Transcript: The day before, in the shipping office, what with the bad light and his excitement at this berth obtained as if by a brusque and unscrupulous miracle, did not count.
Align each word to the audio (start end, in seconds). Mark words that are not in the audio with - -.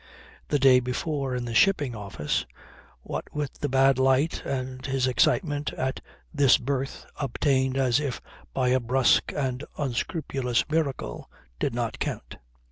The 0.47 0.57
day 0.57 0.79
before, 0.79 1.35
in 1.35 1.45
the 1.45 1.53
shipping 1.53 1.95
office, 1.95 2.47
what 3.03 3.25
with 3.35 3.59
the 3.59 3.69
bad 3.69 3.99
light 3.99 4.41
and 4.43 4.83
his 4.83 5.05
excitement 5.05 5.73
at 5.73 6.01
this 6.33 6.57
berth 6.57 7.05
obtained 7.17 7.77
as 7.77 7.99
if 7.99 8.19
by 8.51 8.69
a 8.69 8.79
brusque 8.79 9.31
and 9.35 9.63
unscrupulous 9.77 10.65
miracle, 10.71 11.29
did 11.59 11.75
not 11.75 11.99
count. 11.99 12.37